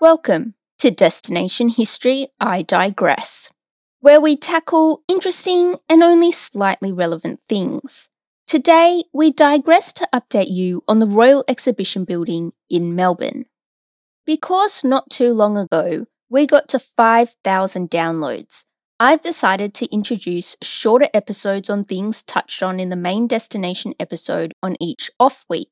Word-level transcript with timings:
Welcome 0.00 0.54
to 0.78 0.92
Destination 0.92 1.70
History 1.70 2.28
I 2.38 2.62
Digress, 2.62 3.50
where 3.98 4.20
we 4.20 4.36
tackle 4.36 5.02
interesting 5.08 5.74
and 5.88 6.04
only 6.04 6.30
slightly 6.30 6.92
relevant 6.92 7.40
things. 7.48 8.08
Today, 8.46 9.02
we 9.12 9.32
digress 9.32 9.92
to 9.94 10.08
update 10.14 10.52
you 10.52 10.84
on 10.86 11.00
the 11.00 11.08
Royal 11.08 11.44
Exhibition 11.48 12.04
Building 12.04 12.52
in 12.70 12.94
Melbourne. 12.94 13.46
Because 14.24 14.84
not 14.84 15.10
too 15.10 15.32
long 15.32 15.58
ago, 15.58 16.06
we 16.30 16.46
got 16.46 16.68
to 16.68 16.78
5,000 16.78 17.90
downloads, 17.90 18.66
I've 19.00 19.22
decided 19.22 19.74
to 19.74 19.92
introduce 19.92 20.56
shorter 20.62 21.08
episodes 21.12 21.68
on 21.68 21.84
things 21.84 22.22
touched 22.22 22.62
on 22.62 22.78
in 22.78 22.88
the 22.88 22.96
main 22.96 23.26
destination 23.26 23.94
episode 23.98 24.54
on 24.62 24.76
each 24.80 25.10
off 25.18 25.44
week. 25.48 25.70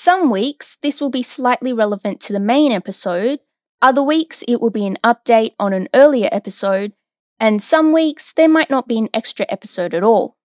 Some 0.00 0.30
weeks, 0.30 0.78
this 0.80 1.00
will 1.00 1.10
be 1.10 1.24
slightly 1.24 1.72
relevant 1.72 2.20
to 2.20 2.32
the 2.32 2.38
main 2.38 2.70
episode, 2.70 3.40
other 3.82 4.00
weeks, 4.00 4.44
it 4.46 4.60
will 4.60 4.70
be 4.70 4.86
an 4.86 4.96
update 5.02 5.56
on 5.58 5.72
an 5.72 5.88
earlier 5.92 6.28
episode, 6.30 6.92
and 7.40 7.60
some 7.60 7.92
weeks, 7.92 8.32
there 8.32 8.48
might 8.48 8.70
not 8.70 8.86
be 8.86 8.96
an 8.96 9.08
extra 9.12 9.44
episode 9.48 9.94
at 9.94 10.04
all. 10.04 10.36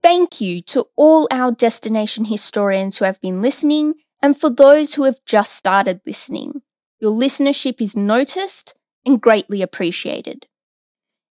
Thank 0.00 0.40
you 0.40 0.62
to 0.62 0.86
all 0.94 1.26
our 1.32 1.50
destination 1.50 2.26
historians 2.26 2.98
who 2.98 3.04
have 3.04 3.20
been 3.20 3.42
listening, 3.42 3.94
and 4.22 4.40
for 4.40 4.48
those 4.48 4.94
who 4.94 5.02
have 5.02 5.18
just 5.26 5.56
started 5.56 6.00
listening. 6.06 6.62
Your 7.00 7.10
listenership 7.10 7.80
is 7.80 7.96
noticed 7.96 8.76
and 9.04 9.20
greatly 9.20 9.60
appreciated. 9.60 10.46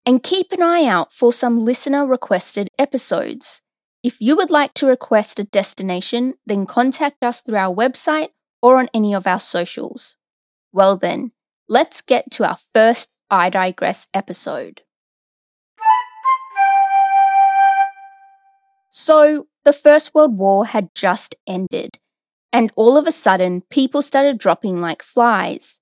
And 0.05 0.21
keep 0.21 0.51
an 0.51 0.61
eye 0.61 0.83
out 0.83 1.13
for 1.13 1.31
some 1.31 1.59
listener 1.59 2.05
requested 2.05 2.67
episodes. 2.77 3.61
If 4.03 4.19
you 4.19 4.35
would 4.35 4.49
like 4.49 4.73
to 4.75 4.87
request 4.87 5.39
a 5.39 5.43
destination, 5.43 6.33
then 6.47 6.65
contact 6.65 7.23
us 7.23 7.41
through 7.41 7.57
our 7.57 7.73
website 7.73 8.29
or 8.59 8.77
on 8.77 8.89
any 8.95 9.13
of 9.13 9.27
our 9.27 9.39
socials. 9.39 10.17
Well, 10.73 10.97
then, 10.97 11.33
let's 11.69 12.01
get 12.01 12.31
to 12.31 12.49
our 12.49 12.57
first 12.73 13.09
I 13.29 13.51
Digress 13.51 14.07
episode. 14.11 14.81
So, 18.89 19.47
the 19.63 19.71
First 19.71 20.15
World 20.15 20.35
War 20.35 20.65
had 20.65 20.89
just 20.95 21.35
ended, 21.47 21.99
and 22.51 22.73
all 22.75 22.97
of 22.97 23.05
a 23.05 23.11
sudden, 23.11 23.61
people 23.69 24.01
started 24.01 24.39
dropping 24.39 24.81
like 24.81 25.03
flies. 25.03 25.79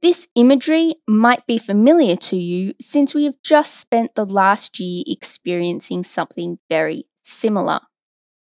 This 0.00 0.28
imagery 0.34 0.94
might 1.06 1.46
be 1.46 1.58
familiar 1.58 2.16
to 2.16 2.36
you 2.36 2.72
since 2.80 3.14
we 3.14 3.24
have 3.24 3.40
just 3.44 3.74
spent 3.74 4.14
the 4.14 4.24
last 4.24 4.80
year 4.80 5.04
experiencing 5.06 6.04
something 6.04 6.58
very 6.70 7.04
similar. 7.22 7.80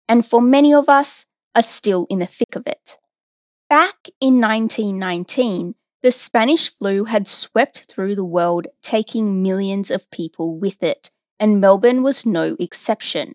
And 0.07 0.25
for 0.25 0.41
many 0.41 0.73
of 0.73 0.89
us, 0.89 1.25
are 1.55 1.61
still 1.61 2.07
in 2.09 2.19
the 2.19 2.25
thick 2.25 2.55
of 2.55 2.63
it. 2.67 2.97
Back 3.69 4.09
in 4.19 4.39
1919, 4.39 5.75
the 6.01 6.11
Spanish 6.11 6.75
flu 6.75 7.05
had 7.05 7.27
swept 7.27 7.85
through 7.89 8.15
the 8.15 8.25
world, 8.25 8.67
taking 8.81 9.41
millions 9.41 9.89
of 9.89 10.09
people 10.11 10.57
with 10.57 10.83
it, 10.83 11.11
and 11.39 11.61
Melbourne 11.61 12.03
was 12.03 12.25
no 12.25 12.55
exception. 12.59 13.33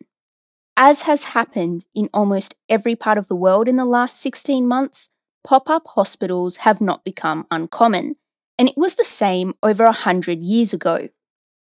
As 0.77 1.03
has 1.03 1.25
happened 1.25 1.87
in 1.95 2.11
almost 2.13 2.55
every 2.69 2.95
part 2.95 3.19
of 3.19 3.27
the 3.27 3.37
world 3.37 3.69
in 3.69 3.77
the 3.77 3.85
last 3.85 4.21
16 4.21 4.67
months, 4.67 5.09
pop 5.43 5.69
up 5.69 5.89
hospitals 5.89 6.59
have 6.59 6.81
not 6.81 7.05
become 7.05 7.47
uncommon, 7.51 8.17
and 8.59 8.69
it 8.69 8.77
was 8.77 8.95
the 8.95 9.05
same 9.05 9.55
over 9.63 9.85
a 9.85 9.93
hundred 9.93 10.41
years 10.41 10.73
ago. 10.73 11.09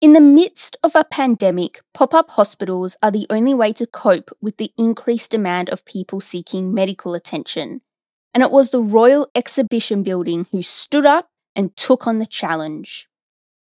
In 0.03 0.11
the 0.11 0.19
midst 0.19 0.75
of 0.83 0.97
a 0.97 1.05
pandemic, 1.05 1.79
pop 1.93 2.13
up 2.13 2.31
hospitals 2.31 2.97
are 3.01 3.09
the 3.09 3.25
only 3.29 3.53
way 3.53 3.71
to 3.71 3.87
cope 3.87 4.31
with 4.41 4.57
the 4.57 4.73
increased 4.77 5.31
demand 5.31 5.69
of 5.69 5.85
people 5.85 6.19
seeking 6.19 6.73
medical 6.73 7.13
attention. 7.13 7.79
And 8.33 8.43
it 8.43 8.51
was 8.51 8.71
the 8.71 8.81
Royal 8.81 9.29
Exhibition 9.33 10.03
Building 10.03 10.45
who 10.51 10.61
stood 10.61 11.05
up 11.05 11.29
and 11.55 11.73
took 11.77 12.05
on 12.05 12.19
the 12.19 12.25
challenge. 12.25 13.07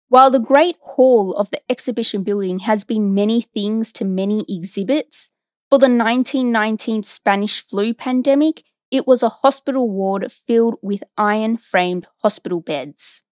While 0.09 0.33
the 0.33 0.41
Great 0.41 0.75
Hall 0.81 1.35
of 1.35 1.53
the 1.53 1.61
Exhibition 1.71 2.25
Building 2.25 2.59
has 2.59 2.83
been 2.83 3.15
many 3.15 3.41
things 3.41 3.93
to 3.93 4.05
many 4.05 4.45
exhibits, 4.49 5.31
for 5.71 5.79
the 5.79 5.87
1919 5.87 7.05
Spanish 7.05 7.65
flu 7.65 7.95
pandemic, 7.95 8.65
it 8.91 9.07
was 9.07 9.23
a 9.23 9.29
hospital 9.29 9.89
ward 9.89 10.33
filled 10.33 10.79
with 10.83 11.05
iron 11.17 11.59
framed 11.59 12.09
hospital 12.25 12.61
beds. 12.61 13.23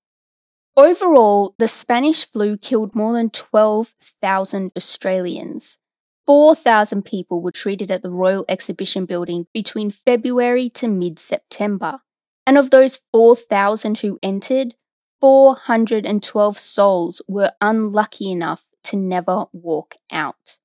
Overall, 0.76 1.54
the 1.58 1.68
Spanish 1.68 2.24
flu 2.24 2.56
killed 2.56 2.94
more 2.94 3.12
than 3.12 3.28
12,000 3.28 4.72
Australians. 4.74 5.78
4,000 6.26 7.04
people 7.04 7.42
were 7.42 7.52
treated 7.52 7.90
at 7.90 8.02
the 8.02 8.10
Royal 8.10 8.44
Exhibition 8.48 9.04
Building 9.04 9.46
between 9.52 9.90
February 9.90 10.70
to 10.70 10.88
mid 10.88 11.18
September. 11.18 12.00
And 12.46 12.56
of 12.56 12.70
those 12.70 13.00
4,000 13.12 13.98
who 13.98 14.18
entered, 14.22 14.74
412 15.20 16.58
souls 16.58 17.22
were 17.28 17.52
unlucky 17.60 18.30
enough 18.30 18.66
to 18.84 18.96
never 18.96 19.46
walk 19.52 19.96
out. 20.10 20.58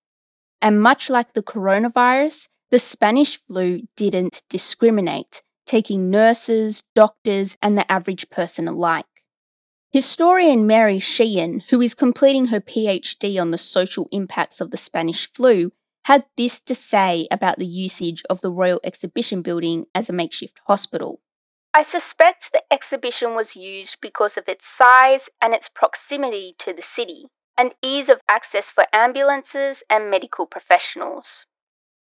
And 0.61 0.81
much 0.81 1.09
like 1.09 1.33
the 1.33 1.43
coronavirus, 1.43 2.47
the 2.71 2.79
Spanish 2.79 3.39
flu 3.45 3.81
didn't 3.95 4.41
discriminate, 4.49 5.43
taking 5.65 6.09
nurses, 6.09 6.81
doctors, 6.95 7.57
and 7.61 7.77
the 7.77 7.89
average 7.91 8.29
person 8.29 8.67
alike. 8.67 9.16
Historian 9.97 10.67
Mary 10.67 10.99
Sheehan, 10.99 11.63
who 11.71 11.81
is 11.81 11.95
completing 11.95 12.49
her 12.49 12.61
PhD 12.61 13.41
on 13.41 13.49
the 13.49 13.57
social 13.57 14.07
impacts 14.11 14.61
of 14.61 14.69
the 14.69 14.77
Spanish 14.77 15.33
flu, 15.33 15.71
had 16.05 16.23
this 16.37 16.59
to 16.59 16.75
say 16.75 17.27
about 17.31 17.57
the 17.57 17.65
usage 17.65 18.21
of 18.29 18.41
the 18.41 18.51
Royal 18.51 18.79
Exhibition 18.83 19.41
Building 19.41 19.87
as 19.95 20.07
a 20.07 20.13
makeshift 20.13 20.61
hospital. 20.67 21.19
I 21.73 21.81
suspect 21.81 22.53
the 22.53 22.61
exhibition 22.71 23.33
was 23.33 23.55
used 23.55 23.97
because 23.99 24.37
of 24.37 24.47
its 24.47 24.67
size 24.67 25.29
and 25.41 25.55
its 25.55 25.67
proximity 25.67 26.53
to 26.59 26.73
the 26.73 26.83
city, 26.83 27.25
and 27.57 27.73
ease 27.81 28.07
of 28.07 28.21
access 28.29 28.69
for 28.69 28.85
ambulances 28.93 29.81
and 29.89 30.11
medical 30.11 30.45
professionals. 30.45 31.47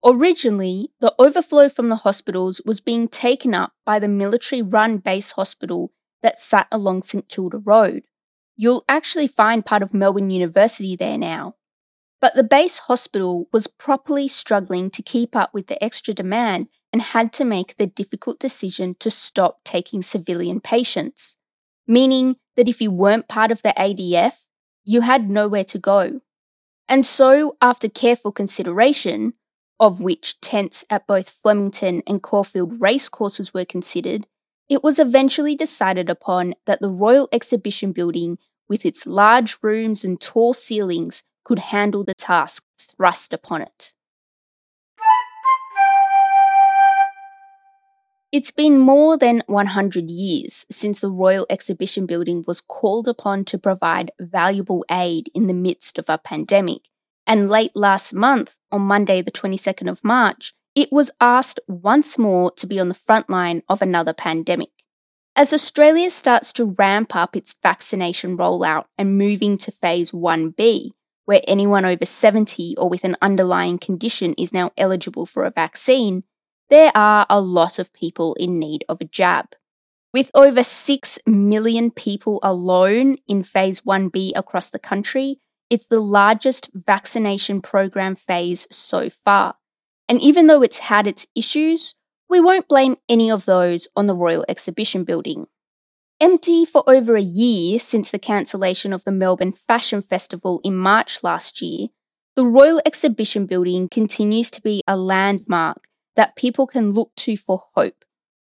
Originally, 0.06 0.92
the 1.00 1.16
overflow 1.18 1.70
from 1.70 1.90
the 1.90 2.04
hospitals 2.06 2.62
was 2.64 2.82
being 2.82 3.08
taken 3.08 3.56
up 3.56 3.74
by 3.84 3.98
the 3.98 4.08
military 4.08 4.62
run 4.62 4.98
base 4.98 5.32
hospital 5.32 5.92
that 6.22 6.40
sat 6.40 6.68
along 6.72 7.04
St 7.04 7.28
Kilda 7.28 7.58
Road. 7.58 8.04
You'll 8.56 8.84
actually 8.90 9.28
find 9.28 9.66
part 9.66 9.82
of 9.82 9.94
Melbourne 9.94 10.32
University 10.32 10.96
there 10.96 11.18
now. 11.18 11.56
But 12.22 12.36
the 12.36 12.44
base 12.44 12.80
hospital 12.80 13.48
was 13.54 13.68
properly 13.68 14.28
struggling 14.28 14.90
to 14.92 15.02
keep 15.02 15.36
up 15.36 15.54
with 15.54 15.68
the 15.68 15.82
extra 15.82 16.14
demand 16.14 16.68
and 16.92 17.02
had 17.02 17.32
to 17.34 17.46
make 17.46 17.78
the 17.78 17.88
difficult 17.88 18.40
decision 18.40 18.96
to 19.00 19.10
stop 19.10 19.60
taking 19.64 20.02
civilian 20.02 20.60
patients, 20.60 21.38
meaning 21.88 22.36
that 22.58 22.68
if 22.68 22.82
you 22.82 22.92
weren't 22.92 23.30
part 23.30 23.52
of 23.52 23.62
the 23.62 23.74
ADF, 23.78 24.44
you 24.84 25.02
had 25.02 25.30
nowhere 25.30 25.64
to 25.66 25.80
go. 25.80 26.22
And 26.90 27.06
so, 27.06 27.56
after 27.62 27.88
careful 27.88 28.32
consideration, 28.32 29.34
of 29.80 30.02
which 30.02 30.42
tents 30.42 30.84
at 30.90 31.08
both 31.08 31.30
Flemington 31.30 32.04
and 32.06 32.22
Caulfield 32.22 32.82
racecourses 32.82 33.54
were 33.54 33.66
considered, 33.66 34.28
it 34.70 34.84
was 34.84 35.00
eventually 35.00 35.56
decided 35.56 36.10
upon 36.10 36.54
that 36.66 36.80
the 36.80 36.90
Royal 36.90 37.28
Exhibition 37.32 37.92
Building, 37.92 38.38
with 38.70 38.86
its 38.86 39.08
large 39.08 39.58
rooms 39.64 40.06
and 40.06 40.22
tall 40.22 40.54
ceilings, 40.54 41.24
could 41.44 41.60
handle 41.60 42.04
the 42.04 42.14
task 42.14 42.64
thrust 42.80 43.34
upon 43.34 43.64
it. 43.64 43.94
It's 48.32 48.52
been 48.52 48.78
more 48.78 49.18
than 49.18 49.42
100 49.48 50.12
years 50.12 50.68
since 50.70 51.02
the 51.02 51.10
Royal 51.10 51.48
Exhibition 51.50 52.06
Building 52.06 52.44
was 52.46 52.62
called 52.62 53.08
upon 53.08 53.44
to 53.46 53.58
provide 53.58 54.12
valuable 54.20 54.86
aid 54.92 55.32
in 55.34 55.48
the 55.48 55.54
midst 55.56 55.98
of 55.98 56.06
a 56.10 56.20
pandemic, 56.20 56.82
and 57.26 57.50
late 57.50 57.72
last 57.74 58.14
month, 58.14 58.56
on 58.72 58.82
Monday, 58.82 59.24
the 59.24 59.32
22nd 59.32 59.90
of 59.90 60.04
March, 60.04 60.54
it 60.76 60.92
was 60.92 61.12
asked 61.20 61.60
once 61.68 62.18
more 62.18 62.52
to 62.52 62.68
be 62.68 62.80
on 62.80 62.90
the 62.90 62.94
front 62.94 63.30
line 63.30 63.64
of 63.68 63.82
another 63.82 64.14
pandemic. 64.14 64.70
As 65.36 65.54
Australia 65.54 66.10
starts 66.10 66.52
to 66.54 66.76
ramp 66.78 67.16
up 67.16 67.36
its 67.36 67.56
vaccination 67.64 68.38
rollout 68.38 68.86
and 68.98 69.18
moving 69.18 69.58
to 69.60 69.72
phase 69.72 70.12
1B, 70.12 70.92
where 71.26 71.42
anyone 71.48 71.86
over 71.86 72.06
70 72.06 72.76
or 72.78 72.90
with 72.90 73.04
an 73.04 73.16
underlying 73.22 73.78
condition 73.78 74.34
is 74.34 74.54
now 74.54 74.72
eligible 74.78 75.26
for 75.26 75.46
a 75.46 75.52
vaccine, 75.52 76.24
there 76.70 76.92
are 76.96 77.26
a 77.30 77.40
lot 77.40 77.80
of 77.80 77.94
people 77.94 78.34
in 78.36 78.60
need 78.60 78.84
of 78.90 79.00
a 79.00 79.06
jab. 79.06 79.56
With 80.14 80.32
over 80.34 80.64
6 80.64 81.20
million 81.26 81.92
people 81.92 82.40
alone 82.42 83.18
in 83.28 83.44
phase 83.44 83.82
1B 83.82 84.32
across 84.36 84.70
the 84.70 84.80
country, 84.80 85.40
it's 85.70 85.86
the 85.86 86.00
largest 86.00 86.70
vaccination 86.74 87.62
program 87.62 88.16
phase 88.16 88.68
so 88.72 89.10
far. 89.10 89.56
And 90.10 90.20
even 90.22 90.48
though 90.48 90.64
it's 90.64 90.80
had 90.80 91.06
its 91.06 91.28
issues, 91.36 91.94
we 92.28 92.42
won't 92.42 92.68
blame 92.68 92.98
any 93.08 93.30
of 93.30 93.46
those 93.46 93.88
on 93.96 94.08
the 94.08 94.16
Royal 94.16 94.44
Exhibition 94.50 95.04
Building. 95.04 95.48
Empty 96.20 96.66
for 96.66 96.84
over 96.88 97.16
a 97.16 97.22
year 97.22 97.80
since 97.80 98.12
the 98.12 98.20
cancellation 98.20 98.92
of 98.92 99.06
the 99.06 99.12
Melbourne 99.12 99.54
Fashion 99.54 100.02
Festival 100.02 100.60
in 100.64 100.76
March 100.76 101.24
last 101.24 101.62
year, 101.62 101.88
the 102.36 102.46
Royal 102.46 102.82
Exhibition 102.86 103.46
Building 103.46 103.88
continues 103.88 104.52
to 104.52 104.62
be 104.62 104.82
a 104.88 104.98
landmark 104.98 105.88
that 106.16 106.36
people 106.36 106.68
can 106.68 106.92
look 106.92 107.14
to 107.16 107.38
for 107.38 107.64
hope, 107.76 108.04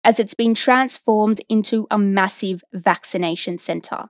as 0.03 0.19
it's 0.19 0.33
been 0.33 0.55
transformed 0.55 1.41
into 1.49 1.87
a 1.91 1.97
massive 1.97 2.63
vaccination 2.73 3.57
centre. 3.57 4.05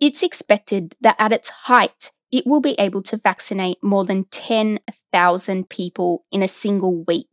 It's 0.00 0.22
expected 0.22 0.96
that 1.00 1.16
at 1.18 1.32
its 1.32 1.50
height, 1.50 2.12
it 2.30 2.46
will 2.46 2.60
be 2.60 2.74
able 2.78 3.02
to 3.02 3.16
vaccinate 3.16 3.82
more 3.82 4.04
than 4.04 4.24
10,000 4.24 5.68
people 5.68 6.24
in 6.30 6.42
a 6.42 6.48
single 6.48 7.04
week, 7.04 7.28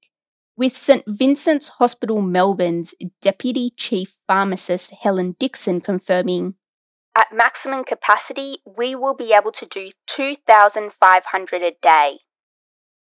with 0.57 0.75
St 0.75 1.03
Vincent's 1.07 1.69
Hospital 1.79 2.21
Melbourne's 2.21 2.93
Deputy 3.21 3.71
Chief 3.75 4.17
Pharmacist 4.27 4.93
Helen 5.01 5.35
Dixon 5.39 5.81
confirming 5.81 6.55
At 7.15 7.27
maximum 7.33 7.83
capacity, 7.83 8.59
we 8.65 8.95
will 8.95 9.15
be 9.15 9.33
able 9.33 9.51
to 9.53 9.65
do 9.65 9.91
2,500 10.07 11.61
a 11.61 11.71
day. 11.81 12.19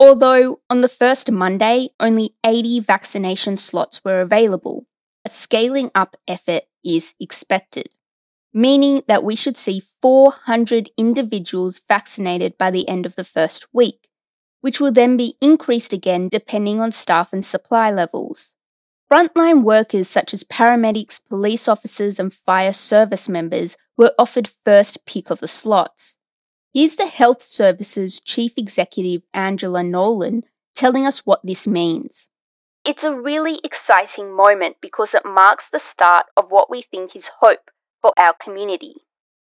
Although 0.01 0.61
on 0.69 0.81
the 0.81 0.89
first 0.89 1.31
Monday, 1.31 1.91
only 2.01 2.35
80 2.45 2.81
vaccination 2.81 3.57
slots 3.57 4.05
were 4.05 4.21
available, 4.21 4.87
a 5.25 5.29
scaling 5.29 5.91
up 5.95 6.17
effort 6.27 6.65
is 6.85 7.15
expected 7.21 7.89
meaning 8.55 9.03
that 9.09 9.25
we 9.25 9.35
should 9.35 9.57
see 9.57 9.83
400 10.01 10.89
individuals 10.97 11.81
vaccinated 11.89 12.57
by 12.57 12.71
the 12.71 12.89
end 12.89 13.05
of 13.05 13.17
the 13.17 13.25
first 13.25 13.67
week, 13.75 14.09
which 14.61 14.79
will 14.81 14.93
then 14.93 15.17
be 15.17 15.37
increased 15.41 15.93
again 15.93 16.29
depending 16.29 16.81
on 16.81 16.93
staff 16.93 17.33
and 17.33 17.45
supply 17.45 17.91
levels. 17.91 18.55
Frontline 19.13 19.63
workers 19.63 20.09
such 20.09 20.33
as 20.33 20.45
paramedics, 20.45 21.21
police 21.29 21.69
officers, 21.69 22.19
and 22.19 22.33
fire 22.33 22.73
service 22.73 23.29
members 23.29 23.77
were 23.97 24.15
offered 24.19 24.49
first 24.65 25.05
pick 25.05 25.31
of 25.31 25.41
the 25.41 25.49
slots. 25.49 26.17
Here's 26.73 26.97
the 26.97 27.07
Health 27.07 27.43
Services 27.43 28.21
Chief 28.21 28.55
Executive 28.57 29.23
Angela 29.35 29.83
Nolan 29.83 30.45
telling 30.75 31.07
us 31.07 31.21
what 31.21 31.45
this 31.45 31.67
means. 31.67 32.29
It's 32.85 33.05
a 33.05 33.15
really 33.15 33.61
exciting 33.63 34.35
moment 34.35 34.77
because 34.81 35.15
it 35.15 35.25
marks 35.25 35.67
the 35.73 35.79
start 35.79 36.27
of 36.37 36.51
what 36.51 36.69
we 36.69 36.83
think 36.83 37.15
is 37.15 37.31
hope 37.41 37.71
for 38.05 38.13
our 38.19 38.35
community. 38.35 38.97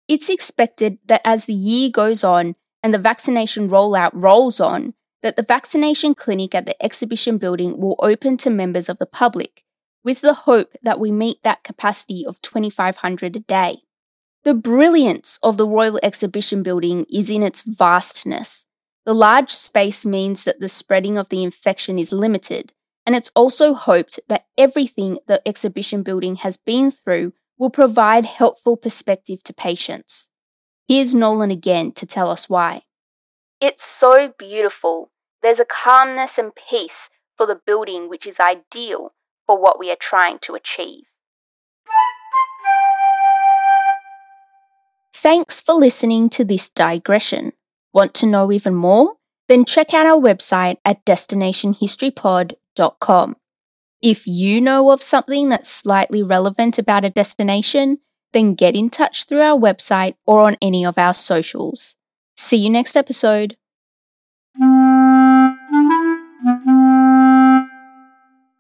It's 0.09 0.31
expected 0.31 0.97
that 1.05 1.21
as 1.23 1.45
the 1.45 1.53
year 1.53 1.91
goes 1.91 2.25
on 2.25 2.57
and 2.83 2.95
the 2.95 2.99
vaccination 2.99 3.69
rollout 3.69 4.13
rolls 4.15 4.59
on, 4.59 4.95
that 5.23 5.37
the 5.37 5.43
vaccination 5.43 6.15
clinic 6.15 6.55
at 6.55 6.65
the 6.65 6.83
exhibition 6.83 7.37
building 7.37 7.79
will 7.79 7.97
open 7.99 8.39
to 8.39 8.49
members 8.49 8.89
of 8.89 8.97
the 8.97 9.05
public, 9.05 9.65
with 10.03 10.23
the 10.23 10.33
hope 10.33 10.77
that 10.83 10.99
we 10.99 11.11
meet 11.11 11.43
that 11.43 11.63
capacity 11.63 12.25
of 12.27 12.41
2,500 12.41 13.37
a 13.37 13.41
day. 13.41 13.83
The 14.45 14.55
brilliance 14.55 15.39
of 15.43 15.59
the 15.59 15.69
Royal 15.69 16.01
Exhibition 16.03 16.63
Building 16.63 17.05
is 17.13 17.29
in 17.29 17.43
its 17.43 17.61
vastness. 17.61 18.65
The 19.05 19.13
large 19.13 19.51
space 19.51 20.07
means 20.07 20.45
that 20.45 20.61
the 20.61 20.71
spreading 20.71 21.19
of 21.19 21.29
the 21.29 21.43
infection 21.43 21.99
is 21.99 22.13
limited, 22.13 22.73
and 23.05 23.15
it's 23.15 23.31
also 23.37 23.75
hoped 23.75 24.21
that 24.29 24.47
everything 24.57 25.19
the 25.27 25.47
exhibition 25.47 26.03
building 26.03 26.37
has 26.37 26.57
been 26.57 26.91
through 26.91 27.35
will 27.59 27.71
provide 27.71 28.25
helpful 28.25 28.77
perspective 28.77 29.43
to 29.45 29.53
patients. 29.53 30.29
Here's 30.87 31.15
Nolan 31.15 31.51
again 31.51 31.93
to 31.93 32.07
tell 32.07 32.31
us 32.31 32.49
why. 32.49 32.83
It's 33.61 33.85
so 33.85 34.33
beautiful. 34.39 35.11
There's 35.43 35.59
a 35.59 35.65
calmness 35.65 36.39
and 36.39 36.55
peace 36.55 37.09
for 37.37 37.47
the 37.47 37.61
building 37.67 38.09
which 38.09 38.27
is 38.27 38.39
ideal 38.41 39.13
for 39.47 39.61
what 39.61 39.79
we 39.79 39.91
are 39.91 39.99
trying 40.01 40.39
to 40.41 40.55
achieve. 40.55 41.05
Thanks 45.13 45.61
for 45.61 45.75
listening 45.75 46.31
to 46.31 46.45
this 46.45 46.71
digression. 46.71 47.53
Want 47.93 48.15
to 48.15 48.27
know 48.27 48.51
even 48.53 48.75
more? 48.75 49.17
Then 49.49 49.65
check 49.65 49.93
out 49.93 50.07
our 50.07 50.21
website 50.21 50.77
at 50.85 51.05
destinationhistorypod.com. 51.05 53.37
If 54.03 54.27
you 54.27 54.61
know 54.61 54.91
of 54.91 55.03
something 55.03 55.49
that's 55.49 55.69
slightly 55.69 56.23
relevant 56.23 56.79
about 56.79 57.05
a 57.05 57.11
destination, 57.11 57.99
then 58.33 58.55
get 58.55 58.77
in 58.77 58.91
touch 58.91 59.25
through 59.25 59.41
our 59.41 59.59
website 59.59 60.15
or 60.27 60.41
on 60.41 60.57
any 60.63 60.85
of 60.85 60.99
our 60.99 61.15
socials. 61.15 61.97
See 62.37 62.59
you 62.59 62.71
next 62.71 62.97
episode. 62.97 63.57